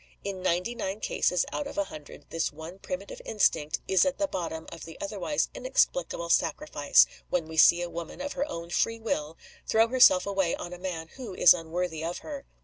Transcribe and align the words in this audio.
In 0.23 0.41
ninety 0.41 0.73
nine 0.73 0.99
cases 0.99 1.45
out 1.53 1.67
of 1.67 1.77
a 1.77 1.83
hundred 1.83 2.25
this 2.31 2.51
one 2.51 2.79
primitive 2.79 3.21
instinct 3.23 3.81
is 3.87 4.03
at 4.03 4.17
the 4.17 4.25
bottom 4.27 4.65
of 4.71 4.83
the 4.83 4.97
otherwise 4.99 5.47
inexplicable 5.53 6.31
sacrifice, 6.31 7.05
when 7.29 7.47
we 7.47 7.55
see 7.57 7.83
a 7.83 7.87
woman, 7.87 8.19
of 8.19 8.33
her 8.33 8.49
own 8.49 8.71
free 8.71 8.97
will, 8.99 9.37
throw 9.67 9.89
herself 9.89 10.25
away 10.25 10.55
on 10.55 10.73
a 10.73 10.79
man 10.79 11.09
who 11.17 11.35
is 11.35 11.53
unworthy 11.53 12.03
of 12.03 12.17
her. 12.25 12.47